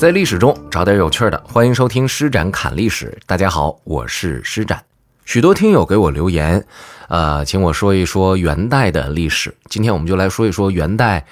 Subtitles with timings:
[0.00, 3.18] 在历史中找点有趣的，欢迎收听施展侃历史。
[3.26, 4.82] 大家好，我是施展。
[5.26, 6.64] 许多听友给我留言，
[7.08, 9.54] 呃，请我说一说元代的历史。
[9.68, 11.26] 今天我们就来说一说元代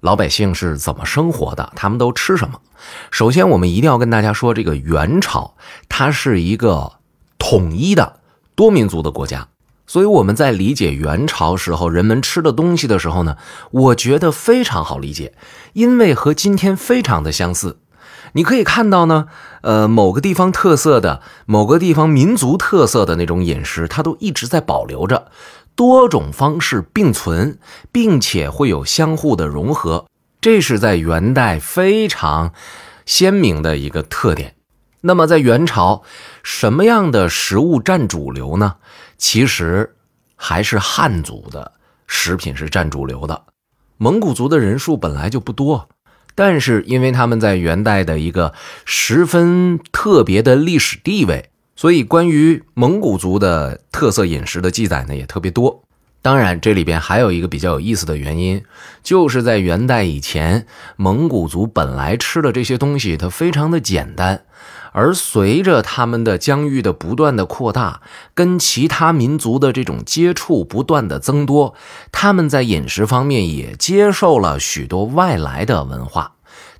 [0.00, 2.62] 老百姓是怎么生活的，他们都吃什么。
[3.10, 5.54] 首先，我们一定要跟大家说，这个元朝
[5.90, 6.92] 它是一个
[7.38, 8.20] 统一的
[8.54, 9.48] 多民族的国家，
[9.86, 13.36] 所以我们在理解元朝时候人们吃的东西的时候呢，
[13.70, 15.34] 我觉得非常好理解，
[15.74, 17.80] 因为和今天非常的相似。
[18.36, 19.26] 你可以看到呢，
[19.62, 25.28] 呃，某个地方特色的、某个地方民族特色的那种饮食，它都一直在保留着，
[25.76, 27.58] 多种方式并存，
[27.92, 30.06] 并且会有相互的融合，
[30.40, 32.52] 这是在元代非常
[33.06, 34.56] 鲜明的一个特点。
[35.02, 36.02] 那么在元朝，
[36.42, 38.76] 什么样的食物占主流呢？
[39.16, 39.94] 其实
[40.34, 41.72] 还是汉族的
[42.08, 43.44] 食品是占主流的，
[43.96, 45.88] 蒙古族的人数本来就不多。
[46.34, 48.52] 但是，因为他们在元代的一个
[48.84, 55.82] 十分特别的历史地位，所以关于蒙古族的特色饮食的记载呢也特别多。
[56.22, 58.62] 当然，这里边还有一个比较有意思的原因，
[59.02, 64.44] 就是在元代以前，蒙古族本来吃的这些东西它非常的简单。
[64.94, 68.00] 而随着他们的疆域的不断的扩大，
[68.32, 71.74] 跟其他民族的这种接触不断的增多，
[72.12, 76.34] 他们在饮食方面也接受了许多外来的文化，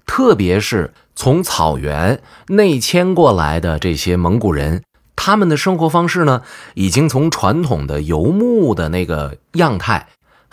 [0.06, 4.84] 特别是从草原内迁过来的这些蒙古人，
[5.16, 6.42] 他们的生活方式呢，
[6.74, 10.06] 已经从传统的游牧的那个样态。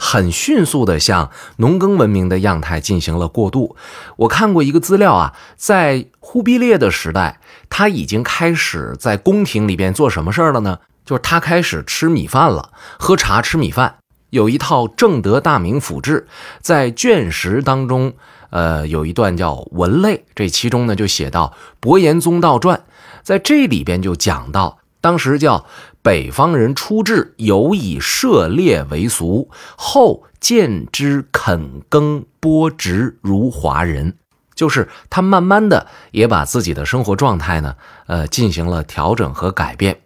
[0.04, 3.76] 很迅速的向农耕文明的样态进行了过渡。
[4.18, 10.80] 我看过一个资料啊，在忽必烈的时代，他已经开始在宫廷里边做什么事儿了呢？
[11.06, 13.98] 就是他开始吃米饭了，喝茶吃米饭。
[14.32, 16.28] 有一套《正德大明府志》，
[16.62, 18.14] 在卷十当中，
[18.50, 22.78] 呃，有一段叫《文类》，这其中呢就写到《伯颜宗道传》，
[23.22, 24.80] 在这里边就讲到。
[25.02, 25.66] 当时叫
[26.02, 34.16] 北方人出至，尤以涉猎为俗，后见之垦耕播植如华人，
[34.56, 37.76] 就是他慢慢的也把自己的生活状态呢，
[38.08, 40.02] 呃，进行了调整和改变。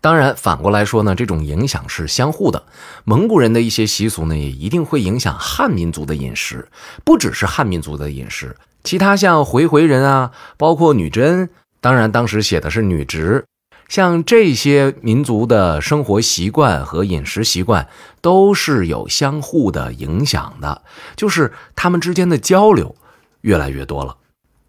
[0.00, 2.64] 当然，反过来说呢，这种影响是相互的。
[3.04, 6.68] 蒙古人的一些习俗呢，也一定会影响汉民族的饮食，
[7.04, 11.48] 不只是汉民族的饮食，其他像回回人啊，包括女真，
[11.80, 13.44] 当然当时写的是女直。
[13.88, 17.88] 像这些民族的生活习惯和饮食习惯
[18.20, 20.82] 都是有相互的影响的，
[21.16, 22.96] 就是他们之间的交流
[23.42, 24.16] 越来越多了。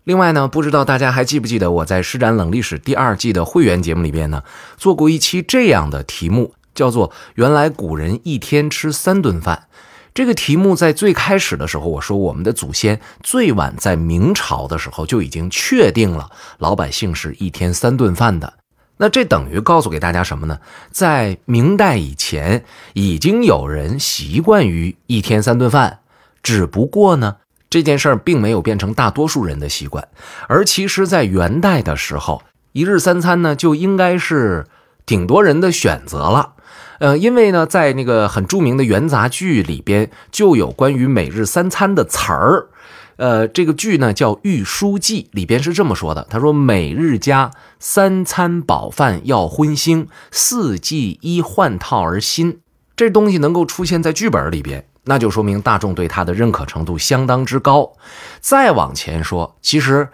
[0.03, 4.44] 另外呢，不知道大家还记不记得我在《施展冷历史》第二季的会员节目里边呢，
[4.77, 9.67] 做过一期这样的题目，叫做“原来古人一天吃三顿饭”。
[10.13, 18.53] 这个题目在最开始的时候，我说我们的祖先最晚在明朝的时候就已经确定了老百姓是一天三顿饭的。
[18.97, 20.59] 那这等于告诉给大家什么呢？
[20.91, 26.00] 在明代以前，已经有人习惯于一天三顿饭，
[26.41, 27.38] 只不过呢，
[27.69, 30.07] 这件事儿并没有变成大多数人的习惯。
[30.47, 32.41] 而其实，在元代的时候，
[32.72, 34.66] 一日三餐呢，就应该是
[35.06, 36.53] 挺多人的选择了。
[37.00, 42.69] 呃，因为呢，在那个很著名的元杂剧里边，就有关于每日三餐的词儿。
[43.17, 52.59] 呃，这个剧呢叫《御书记》，里边是这么说的：他说，每日家三餐饱饭要荤腥，四季衣换套而新。
[52.95, 57.94] 这东西能够出现在剧本里边，那就说明大众对他的认可程度相当之高。
[58.39, 60.09] 再往前说，其实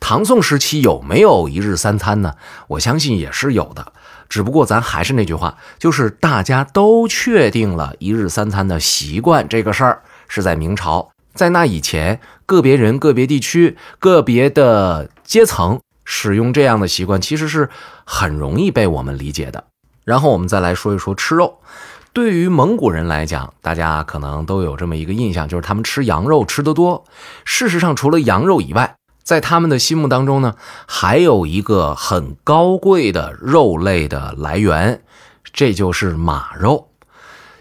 [0.00, 2.34] 唐宋时期有没有一日三餐呢？
[2.68, 3.92] 我相信也是有的，
[4.28, 11.10] 只不过咱还是那句话，就是大家都确定了一日三餐的习惯这个事儿是在明朝。
[11.34, 17.70] 在那以前，个别人、个别地区、个别的阶层使用这样的习惯，其实是
[18.04, 19.64] 很容易被我们理解的。
[20.04, 21.58] 然后我们再来说一说吃肉。
[22.12, 27.04] 对于蒙古人来讲，大家可能都有这么一个印象，就是他们吃羊肉吃得多。
[27.44, 30.56] 事实上，除了羊肉以外，在他们的心目当中呢，
[30.86, 35.02] 还有一个很高贵的肉类的来源，
[35.54, 36.88] 这就是马肉。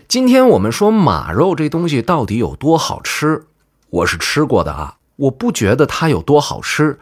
[0.10, 3.45] 今天我们说马肉这东西到底有多好吃？
[3.92, 6.98] 我是吃过的啊，我不觉得它有多好吃，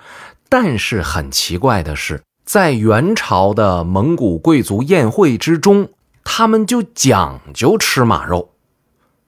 [0.50, 5.90] 但是很奇怪的是，在元朝的蒙古贵族宴会之中，
[6.24, 8.50] 他们就讲究吃马肉，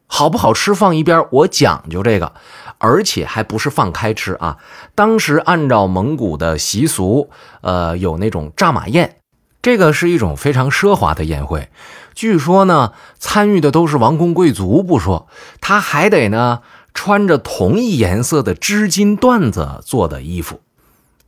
[0.08, 2.34] 好不好吃放一边，我讲究这个，
[2.80, 4.58] 而且还不是放开吃啊。
[4.96, 7.30] 当时按照蒙古的习俗，
[7.62, 9.18] 呃，有那种炸马宴，
[9.62, 11.70] 这个是一种非常奢华的宴会，
[12.16, 15.28] 据说呢，参与的都是王公贵族不说，
[15.60, 16.62] 他还得呢。
[16.94, 20.62] 穿着同一颜色的织金缎子做的衣服，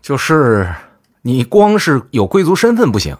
[0.02, 0.74] 就是
[1.22, 3.18] 你光是有贵族身份不行，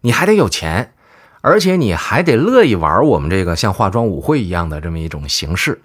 [0.00, 0.94] 你还得有钱，
[1.40, 5.82] 而且你还得乐意玩我们这个像化妆舞会一样的这么一种形式。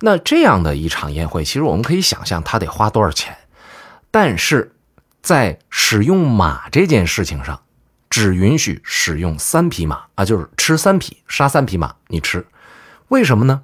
[0.00, 3.36] 那这样的一场宴会，其实我们可以想象他得花多少钱，
[4.10, 4.74] 但是
[5.22, 7.60] 在使用马这件事情上。
[8.10, 12.46] 只允许使用三匹马啊，就是吃三匹，杀三匹马，你吃，
[13.08, 13.62] 为什么呢？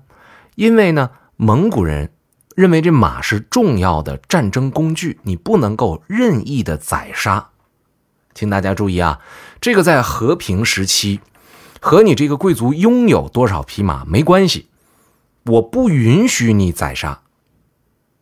[0.54, 1.10] 因为呢，
[1.40, 2.10] 蒙古人
[2.56, 7.50] 认为这马是重要的战争工具，你不能够任意的宰杀。
[8.34, 9.20] 请大家注意啊，
[9.60, 11.20] 这个在和平时期
[11.80, 14.68] 和你这个贵族拥有多少匹马没关系，
[15.44, 17.22] 我不允许你宰杀，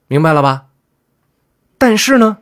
[0.08, 0.66] 明白了吧？
[1.78, 2.38] 但是呢，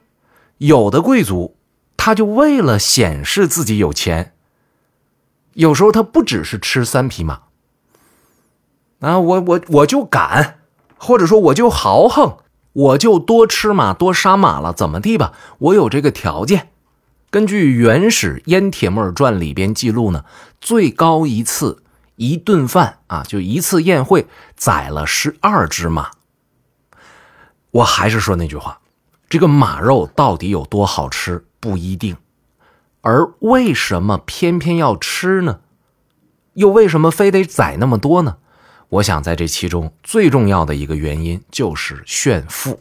[0.58, 1.56] 有的贵族。
[1.96, 4.34] 他就为了显示自己有钱，
[5.54, 7.44] 有时候他不只是吃三匹马
[9.00, 10.58] 啊，我我我就敢，
[10.96, 12.38] 或者说我就豪横，
[12.72, 15.32] 我就多吃马多杀马了，怎么地吧？
[15.58, 16.70] 我有这个条件。
[17.30, 20.24] 根据《原始燕铁木儿传》里边记录呢，
[20.60, 21.82] 最高一次
[22.16, 26.10] 一顿饭啊，就一次宴会宰了十二只马。
[27.72, 28.78] 我还是说那句话，
[29.28, 31.44] 这个马肉到底有多好吃？
[31.58, 32.16] 不一定，
[33.00, 35.60] 而为什么偏偏要吃呢？
[36.52, 38.36] 又为什么非得宰那么多呢？
[38.88, 42.80] 我想在这其中最重要的一个原因就是炫富。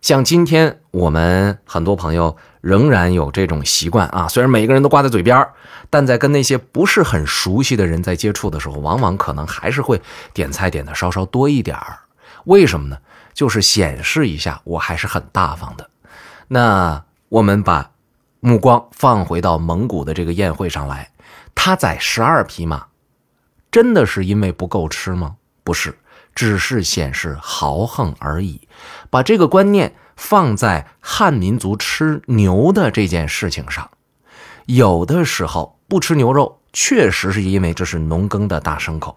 [0.00, 5.46] 像今天我们很多朋友仍然有这种习惯啊，虽然每个人都挂在嘴边
[5.88, 10.00] 但在跟那些不是很熟悉的人在接触的时候，往往可能还是会
[10.32, 11.98] 点菜点的稍稍多一点儿。
[12.44, 12.98] 为什么呢？
[13.32, 15.88] 就是显示一下我还是很大方的。
[16.48, 17.90] 那我们把。
[18.46, 21.10] 目光放回到蒙古的这个宴会上来，
[21.54, 22.84] 他宰十二匹马，
[23.74, 25.34] 真的是因为不够吃吗？
[25.64, 25.98] 不是，
[26.32, 28.68] 只是显示豪横而已。
[29.10, 33.90] 把这个观念放在汉民族吃牛的这件事情上，
[34.66, 39.16] 有的时候不吃牛肉，确实是因为这是农耕的大牲口；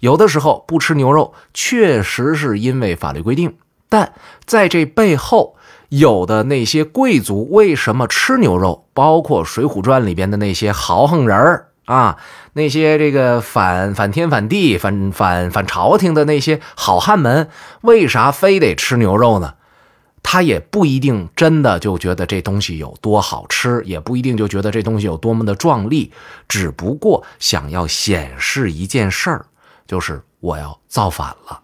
[0.00, 3.54] 有的时候不吃牛肉，确实是因为法律规定。
[3.88, 4.12] 但
[4.44, 5.54] 在这背后，
[5.90, 8.88] 有的那些贵族为什么吃牛肉？
[8.94, 12.18] 包括《水浒传》里边的那些豪横人儿啊，
[12.52, 17.48] 那些这个反反天反地、反反反朝廷的那些好汉们，
[17.82, 19.54] 为啥非得吃牛肉呢？
[20.22, 26.12] 他也不一定真的就觉得这东西有多好吃，也不一定就觉得这东西有多么的壮丽，
[26.48, 29.46] 只不过想要显示一件事儿，
[29.86, 31.62] 就是我要造反了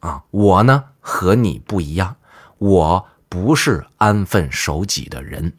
[0.00, 0.22] 啊！
[0.30, 2.16] 我呢和你不一样，
[2.58, 3.06] 我。
[3.26, 5.54] 不是安分守己的人。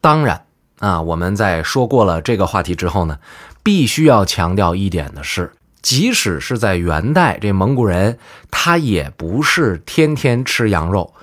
[0.00, 0.45] 当然
[0.78, 3.18] 啊，我们在说过了这个话题之后呢，
[3.62, 8.18] 必须要强调一点的是，即使是在元代，这蒙古人
[8.50, 11.14] 他也不是天天吃羊肉。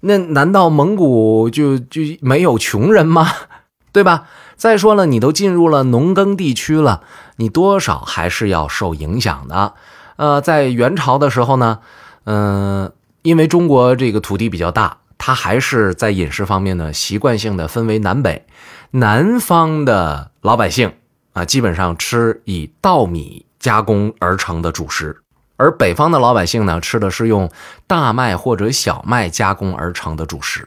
[0.00, 3.26] 那难道蒙古就就没有穷人吗？
[3.90, 4.24] 对吧？
[4.54, 7.02] 再说了，你都进入了农耕地区了，
[7.36, 9.74] 你多少还是要受影响的。
[10.16, 11.78] 呃，在元朝的时候呢，
[12.24, 14.98] 嗯，因为中国这个土地比较大。
[15.18, 18.46] 它还是在饮食方面呢，习惯性的分为南北。
[18.92, 20.94] 南方的老百姓
[21.34, 25.20] 啊，基本上吃以稻米加工而成的主食，
[25.56, 27.50] 而北方的老百姓呢，吃的是用
[27.86, 30.66] 大麦或者小麦加工而成的主食。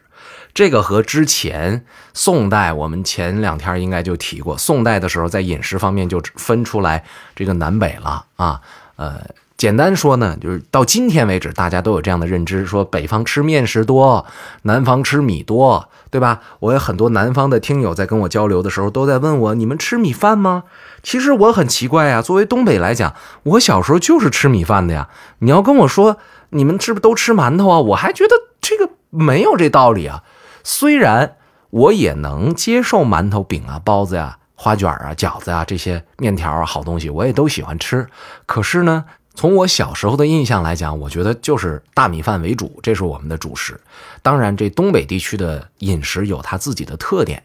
[0.54, 1.84] 这个和之前
[2.14, 7.04] 宋代，我们前两天应该就提过，宋代的时候在饮食方面就分出来
[7.36, 8.62] 这个南北了啊，
[8.98, 9.22] 呃。
[9.62, 14.26] 简单说呢，就是到今天为止，大家都有这样的认知：说北方吃面食多，
[14.64, 16.42] 南方吃米多，对吧？
[16.58, 20.64] 我有很多南方的听友在跟我交流的时候，都在问我：你们吃米饭吗？
[21.04, 23.14] 其实我很奇怪啊，作为东北来讲，
[23.44, 25.10] 我小时候就是吃米饭的呀。
[25.38, 26.18] 你要跟我说
[26.50, 27.78] 你们是不是都吃馒头啊？
[27.78, 30.24] 我还觉得这个没有这道理啊。
[30.64, 31.36] 虽然
[31.70, 38.08] 我也能接受馒头、饼啊、包子呀、花卷啊、饺子啊这些面条啊好东西，我也都喜欢吃。
[38.48, 39.06] 可是呢。
[39.34, 43.80] 从我小时候的印象来讲，我觉得就是大米饭为主，这是我们的主食。
[44.22, 47.42] 当然，这东北地区的饮食有它自己的特点，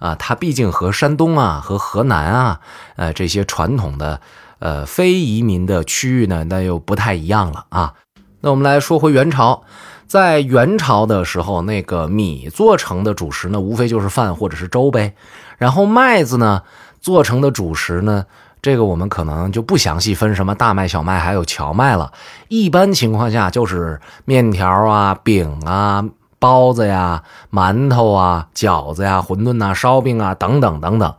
[0.00, 2.60] 啊，它毕竟和山东啊、和河南啊，
[2.96, 4.20] 呃，这些传统的
[4.58, 7.94] 呃非移民的区域呢，那又不太一样了啊。
[8.40, 9.62] 那我们来说回元朝，
[10.08, 15.14] 在元朝的时候，那个米做成的主食呢，无非就是饭或者是粥呗。
[15.56, 16.64] 然后麦子呢
[17.00, 18.26] 做成的主食呢。
[18.60, 22.12] 这个我们可能就不详细分什么大麦、小麦还有荞麦了。
[22.48, 26.04] 一般情况下就是面条啊、饼啊、
[26.38, 27.22] 包子呀、
[27.52, 31.14] 馒头啊、饺子呀、馄饨呐、烧饼啊等等等等，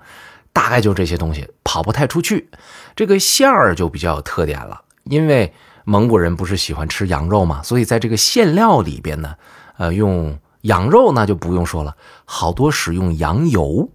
[0.51, 2.49] 大概就这些东西，跑不太出去。
[2.95, 5.53] 这个馅儿就比较有特点了，因为
[5.85, 9.35] 蒙古人不是喜欢吃羊肉嘛，所以在这个馅料里边呢，
[9.77, 13.89] 呃，用羊肉那就不用说了，好多使用羊油。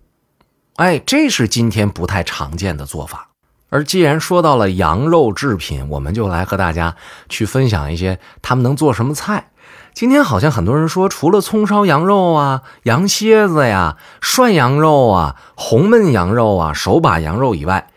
[0.77, 3.29] 哎，这是今天不太常见的做法。
[3.75, 6.95] 而既然说到了羊肉制品，我们就来和大家
[7.29, 9.51] 去分享一些他们能做什么菜。
[9.93, 17.89] 今天好像很多人说，除了葱烧羊肉啊、羊蝎子呀、涮羊肉啊、红焖羊肉啊、手把羊肉以外，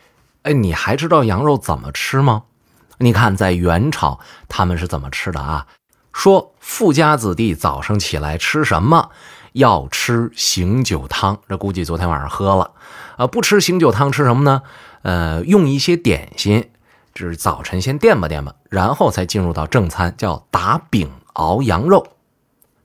[0.41, 2.45] 哎，你还知道羊肉怎么吃吗？
[2.97, 4.19] 你看，在元朝
[4.49, 5.67] 他们是怎么吃的啊？
[6.11, 9.11] 说富家子弟早上起来吃什么？
[9.53, 11.37] 要吃醒酒汤。
[11.47, 12.71] 这估计昨天晚上喝了
[13.17, 13.27] 啊。
[13.27, 14.63] 不吃醒酒汤吃什么呢？
[15.01, 16.69] 呃，用一些点心，
[17.13, 21.09] 就是早晨先垫吧垫吧，然后才进入到正餐，叫打饼。
[21.37, 22.07] 熬羊肉，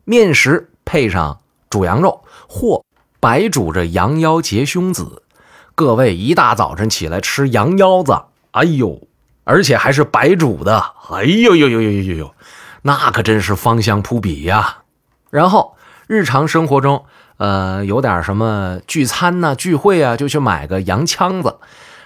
[0.04, 1.40] 面食配上
[1.70, 2.84] 煮羊肉或
[3.18, 5.22] 白煮着羊腰结胸子。
[5.74, 9.08] 各位一大早晨起来吃羊腰子，哎呦，
[9.44, 12.34] 而且还是白煮的，哎呦呦呦呦呦呦，
[12.82, 14.82] 那可真是芳香扑鼻呀。
[15.30, 15.74] 然后
[16.06, 17.06] 日常生活中，
[17.38, 21.56] 呃，有点什么聚餐呐、聚会啊，就去买个羊腔子。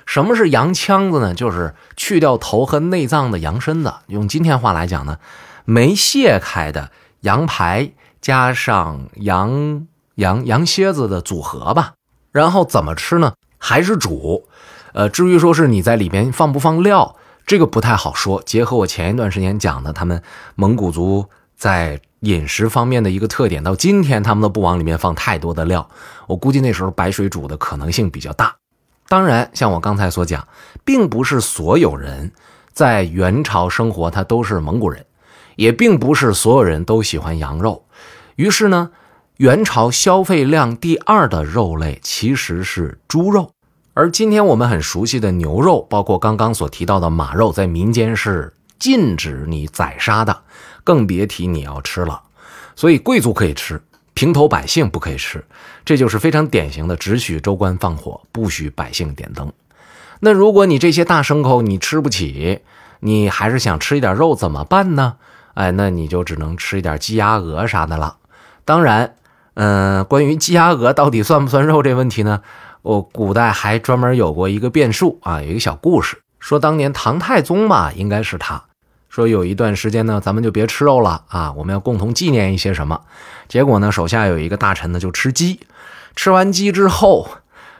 [0.07, 1.35] 什么是羊腔子呢？
[1.35, 3.93] 就是去掉头和内脏的羊身子。
[4.07, 5.19] 用今天话来讲呢。
[5.69, 9.85] 没卸开的羊排加上羊
[10.15, 11.95] 羊羊蝎子的组合吧，
[12.31, 13.33] 然后怎么吃呢？
[13.59, 14.47] 还是煮？
[14.93, 18.41] 呃，至于说是你在里边放不放料，这个不太好说。
[18.47, 20.23] 结合我前一段时间讲的，他们
[20.55, 25.89] 蒙古族在饮食方面的一个特点，到今天他们都不往里面放太多的料。
[26.29, 28.55] 我估计那时候白水煮的可能性比较大。
[29.09, 30.47] 当然，像我刚才所讲，
[30.85, 32.33] 并不是所有人
[32.73, 35.05] 在元朝生活，他都是蒙古人。
[35.57, 37.87] 也并不是所有人都喜欢羊肉，
[38.35, 38.91] 于是呢，
[39.39, 43.53] 元朝消费量第二的肉类其实是猪肉，
[43.95, 50.43] 而今天我们很熟悉的牛肉，包括刚刚所提到的马肉，在民间是禁止你宰杀的，
[50.85, 52.21] 更别提你要吃了。
[52.75, 53.81] 所以贵族可以吃，
[54.17, 55.45] 平头百姓不可以吃，
[55.85, 59.53] 这就是非常典型的只许州官放火，不许百姓点灯。
[60.21, 62.61] 那如果你这些大牲口你吃不起，
[63.01, 65.17] 你还是想吃一点肉怎么办呢？
[65.53, 68.17] 哎，那你就只能吃一点鸡鸭鹅啥的了。
[68.65, 69.17] 当然，
[69.53, 72.41] 嗯，关于鸡鸭鹅到底算不算肉这问题呢？
[72.81, 78.65] 我古代还专门有过一个变数啊，有一个小故事，说当年唐太宗吧，应该是他，
[79.17, 83.01] 说有一段时间呢，咱们就别吃肉了啊，我们要共同纪念一些什么。
[83.49, 85.61] 结果呢，手下有一个大臣呢，就吃鸡，
[86.15, 87.27] 吃完鸡之后，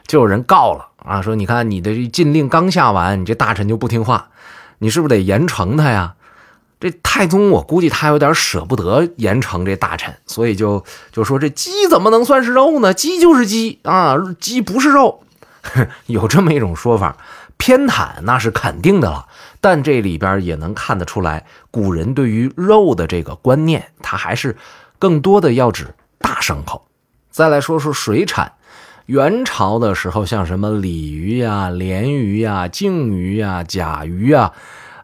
[0.07, 4.29] 就有人告了啊，说你看你的禁令刚下完，你这大臣就不听话，
[4.79, 6.15] 你是不是得严惩他呀？
[6.79, 12.95] 这太宗，我估计他有点舍不得严惩这大臣，所以就就说这鸡怎么能算是肉呢？
[12.95, 15.21] 鸡就是鸡啊，鸡不是肉，
[16.07, 17.15] 有这么一种说法，
[17.57, 19.27] 偏袒那是肯定的了。
[19.59, 24.55] 但这里边也能看得出来，古人对于肉的这个观念，他还是
[24.99, 26.87] 更多的要指大牲口。
[27.29, 28.53] 再来说说水产，
[29.07, 34.53] 元朝的时候，像什么鲤鱼呀、鲢鱼呀、鲸鱼呀、甲鱼呀，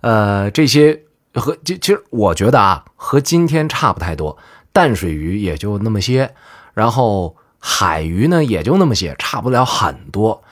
[0.02, 1.04] 呃，这些。
[1.36, 4.38] 和其实我觉得啊，和今天差不太多。
[4.72, 6.36] 淡水鱼也就那么些，
[6.76, 10.44] 然后海鱼呢也就那么些，差不了很多。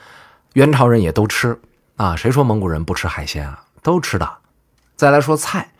[0.54, 1.60] 元朝人也都吃
[1.94, 3.61] 啊，谁说蒙古人不吃海鲜啊？
[3.82, 4.38] 都吃的。
[4.96, 5.72] 再来说菜，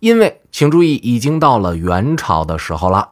[0.00, 3.10] 因为请注意，已经到了元朝的时候了。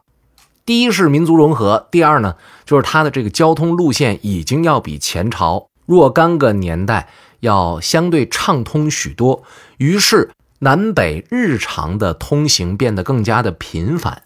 [0.65, 2.35] 第一是民族融合，第二呢，
[2.65, 7.09] 就是它的这个交通路线已经要比前朝若干个年代
[7.41, 9.43] 要相对畅通许多，
[9.77, 10.31] 于是。
[10.59, 14.23] 南北日常的通行变得更加的频繁，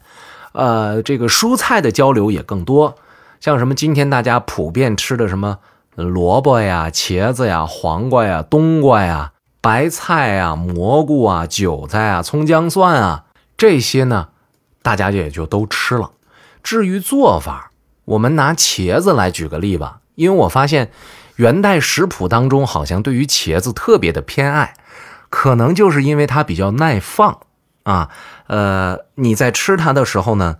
[0.54, 2.96] 呃，这个蔬菜的交流也更多，
[3.42, 5.58] 像什么今天大家普遍吃的什么
[5.96, 13.26] 萝卜呀、茄子呀、黄瓜呀、冬瓜呀、白菜啊、蘑菇啊、韭菜啊、葱姜蒜啊
[13.58, 14.30] 这些呢，
[14.82, 16.12] 大家也就都吃了。
[16.64, 17.72] 至于做法，
[18.06, 20.92] 我们拿茄子来举个例吧，因为我发现
[21.36, 24.76] 元代食谱当中好像对于茄子特别的偏爱。
[25.30, 27.42] 可能就是因为它比较耐放
[27.84, 28.10] 啊，
[28.48, 30.58] 呃，你在吃它的时候呢，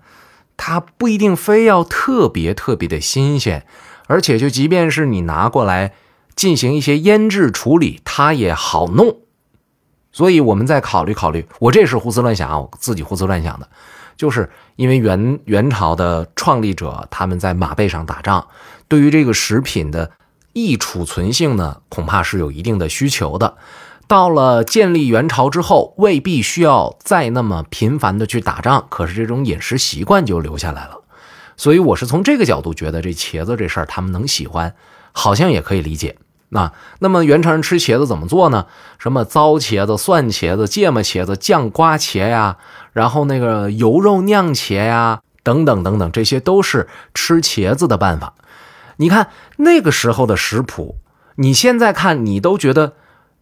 [0.58, 3.66] 它不一定非要特别特别的新鲜，
[4.06, 5.94] 而且就即便是你拿过来
[6.40, 9.18] 进行一些腌制处理，它也好弄。
[10.14, 13.68] 所以我们再考虑考虑，我这是胡思乱想啊，我自己胡思乱想的，
[14.16, 18.48] 就是因为元元朝的创立者他们在马背上打仗，
[18.88, 20.12] 对于这个食品的
[20.54, 23.58] 易储存性呢，恐怕是有一定的需求的。
[24.08, 31.02] 到了建立元朝之后，未必需要再那么频繁的去打仗，可是这种饮食习惯就留下来了。
[31.58, 34.74] 所以我是从这个角度觉得，这茄子这事儿他们能喜欢，
[35.12, 36.16] 好像也可以理解。
[36.50, 38.66] 那那么元朝人吃茄子怎么做呢？
[38.98, 42.58] 什么糟茄子、蒜茄子、芥末茄子、酱瓜茄呀，
[42.92, 48.34] 然后那个油肉酿茄呀、等等等等，这些都是吃茄子的办法。
[48.98, 50.98] 你看那个时候的食谱，
[51.36, 52.94] 你现在看你都觉得，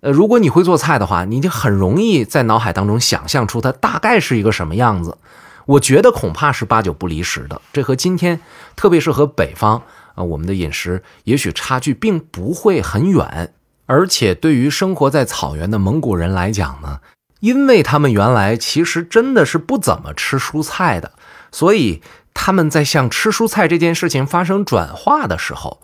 [0.01, 5.17] 呃，如果你会做菜的话，你就很容易在脑海当中想象出它大概是一个什么样子。
[5.65, 7.61] 我觉得恐怕是八九不离十的。
[7.73, 8.39] 这和今天，
[8.75, 9.81] 特别是和北方
[10.17, 13.53] 啊，我们的饮食也许差距并不会很远。
[13.85, 16.99] 而且对于生活在草原的蒙古人来讲呢。
[17.39, 21.11] 因为他们原来其实真的是不怎么吃蔬菜的，
[21.51, 22.01] 所以
[22.33, 25.79] 他们在向吃蔬菜这件事情发生转化的时候，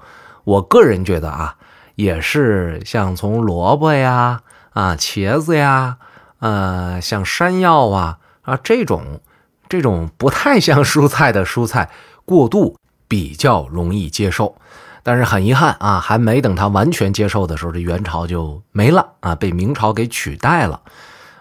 [0.45, 1.57] 我个人觉得啊，
[1.93, 5.97] 也是像从萝卜呀、啊茄子呀、
[6.39, 9.21] 呃像山药啊啊这种
[9.69, 11.91] 这种不太像蔬菜的蔬菜
[12.25, 12.75] 过渡
[13.13, 14.55] 比较容易接受。
[15.03, 20.81] 但是很遗憾啊，还没等他完全接受的时候，这元朝就没了啊，被明朝给取代了。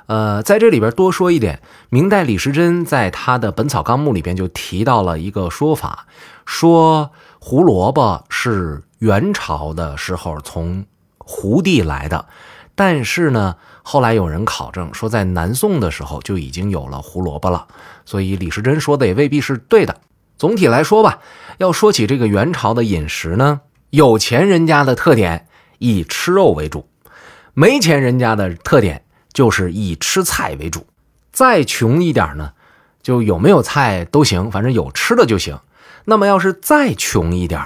[0.05, 6.07] 呃，在这里边多说一点，明代李时珍在他的《本草纲目》里边就提到了一个说法，
[6.45, 10.85] 说胡萝卜是元朝的时候从
[11.17, 12.26] 胡地来的，
[12.75, 17.67] 但是呢，后来有人考证说在南宋的时候就已经有了胡萝卜了，
[18.05, 19.97] 所以李时珍说的也未必是对的。
[20.42, 21.20] 总体来说吧，
[21.58, 25.46] 要说起这个元朝的饮食呢，有钱人家的特点
[25.78, 26.88] 以吃肉为主，
[27.54, 29.04] 没钱人家的特点。
[29.32, 30.84] 就是以吃菜为主，
[31.30, 32.54] 再穷一点呢，
[33.02, 35.61] 就有没有菜都行，反正有吃的就行。
[36.06, 37.64] 那么要是再穷一点，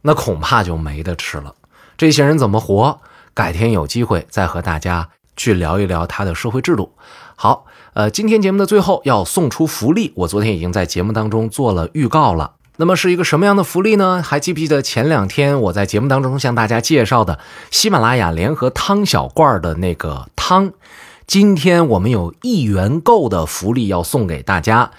[0.00, 1.54] 那恐怕就没得吃了。
[1.98, 3.02] 这些人怎么活？
[3.34, 6.92] 改天有机会再和大家去聊一聊他的社会制度。
[7.36, 12.52] 好，呃，今天节目的最后要送出福利，我昨天已经在节目当中做了预告了。
[12.76, 14.20] 那么是一个什么样的福利呢？
[14.20, 17.38] 还记不记得前两天我在节目当中向大家介绍的
[17.70, 20.72] 喜马拉雅联合汤小罐的那个汤？
[21.26, 24.90] 今天我们有一元购的福利要送给大家，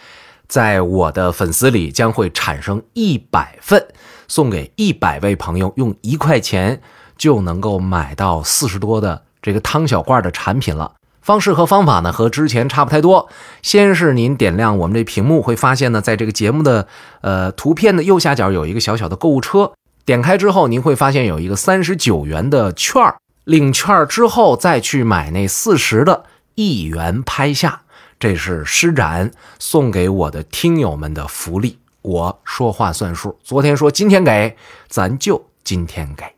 [0.47, 3.85] 在我的粉丝里将会产生一百份，
[4.27, 6.81] 送给一百位朋友，用一块钱
[7.17, 10.93] 就能够买到四十多的这个汤小罐的产品了。
[11.21, 13.29] 方式和方法呢，和之前差不太多。
[13.61, 16.87] 先是您点亮我们这屏幕，会发现呢，在这个节目的
[17.21, 19.71] 呃图片的右下角有一个小小的购物车，
[20.03, 26.23] 点开之后，您会发现有一个三十九元的券儿，领券之后再去买那四十的
[26.55, 27.81] 一元拍下，
[28.19, 29.29] 这是施展
[29.59, 31.77] 送给我的听友们的福利。
[32.01, 34.55] 我说话算数，昨天说今天给，
[34.87, 36.34] 咱就今天给。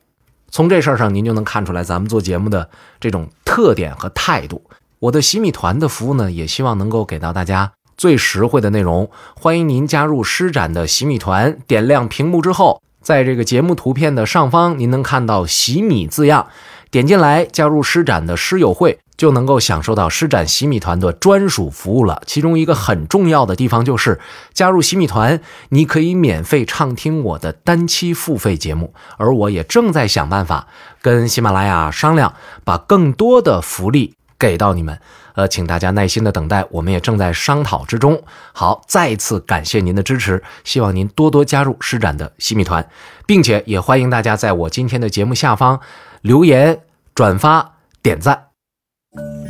[0.49, 4.61] 从这事儿上，您就能看出来咱们做节目的这种特点和态度。
[4.99, 9.09] 我的洗米团的服务呢，也希望能够给到大家最实惠的内容。
[9.35, 16.47] 欢迎您加入施展的洗米团，点亮屏幕之后，在这个节目图片的上方，您能看到“洗米”字样，
[16.89, 18.97] 点进来加入施展的师友会。
[19.17, 22.21] 就能够享受到施展洗米团的专属服务了。
[22.25, 24.19] 其中一个很重要的地方就是，
[24.53, 28.93] 加入洗米团，你可以免费畅听我的单期付费节目。
[29.17, 30.67] 而我也正在想办法
[31.01, 34.99] 跟喜马拉雅商量，把更多的福利给到你们。
[35.33, 38.23] 呃，请大家耐心的等待，我们也正在商讨之中。
[38.53, 42.89] 好，再次感谢您的支持，希望您多多加入施展的洗米团，
[43.27, 45.79] 并且也欢迎大家在我今天的节目下方
[46.21, 46.79] 留言、
[47.13, 48.46] 转发、点赞。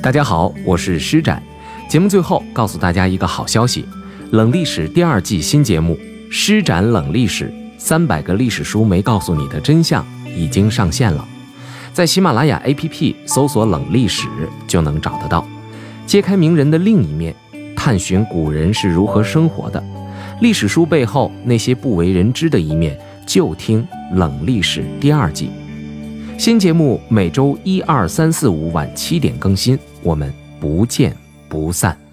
[0.02, 1.42] 大家好，我是施展。
[1.90, 3.84] 节目最后告诉大家一个好消息：
[4.32, 5.96] 冷历史第二季新节目
[6.32, 7.46] 《施展冷历史》，
[7.80, 10.06] 三百个历史书没告诉你的真相
[10.36, 11.28] 已经上线了，
[11.94, 14.28] 在喜马拉雅 APP 搜索“冷历史”
[14.68, 15.46] 就能找得到。
[16.06, 17.36] 揭开名人的另一面，
[17.76, 19.84] 探寻古人是如何生活的，
[20.42, 25.50] 历史书背后那些不为人知的一面，就听《冷历史》第二季。
[26.38, 31.16] 新节目每周一、二、三、四、五晚七点更新，我们不见
[31.50, 32.07] 不散。